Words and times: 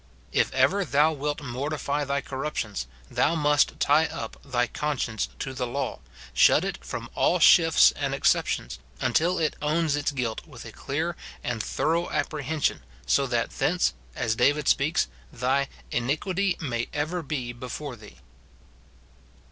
If 0.31 0.51
ever 0.51 0.83
thou 0.83 1.11
wilt 1.13 1.41
mortify 1.43 2.05
thy 2.05 2.21
corruptions, 2.21 2.87
thou 3.11 3.35
must 3.35 3.79
tie 3.79 4.07
up 4.07 4.35
thy 4.43 4.65
conscience 4.65 5.29
to 5.37 5.53
the 5.53 5.67
law, 5.67 5.99
shut 6.33 6.65
it 6.65 6.83
from 6.83 7.07
all 7.13 7.37
shifts 7.37 7.91
and 7.91 8.15
excep 8.15 8.47
tions, 8.47 8.79
until 8.99 9.37
it 9.37 9.55
owns 9.61 9.95
its 9.95 10.09
guilt 10.11 10.47
with 10.47 10.65
a 10.65 10.71
clear 10.71 11.15
and 11.43 11.61
thorough 11.61 12.05
250 12.05 12.35
MORTIFICATION 12.35 12.77
OF 12.77 12.81
apprehension; 12.81 12.83
so 13.05 13.27
tliat 13.27 13.57
thence, 13.59 13.93
as 14.15 14.35
David 14.35 14.67
speaks, 14.67 15.07
thy" 15.31 15.67
in 15.91 16.07
iquity 16.09 16.59
may 16.59 16.87
ever 16.91 17.21
be 17.21 17.53
before 17.53 17.95
thee." 17.95 18.17